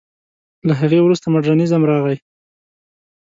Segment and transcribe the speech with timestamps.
[0.67, 2.17] له هغې وروسته مډرنېزم راغی.